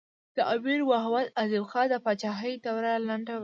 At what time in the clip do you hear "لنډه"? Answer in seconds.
3.07-3.33